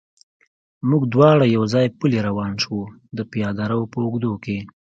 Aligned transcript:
موږ 0.89 1.03
دواړه 1.13 1.45
یو 1.55 1.63
ځای 1.73 1.87
پلی 1.99 2.19
روان 2.27 2.53
شو، 2.63 2.77
د 3.17 3.19
پیاده 3.31 3.65
رو 3.71 3.79
په 3.91 3.97
اوږدو 4.05 4.33
کې. 4.43 4.57